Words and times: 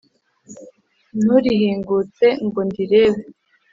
nturihingutse 1.23 2.25
ngo 2.45 2.59
ndirebe 2.69 3.23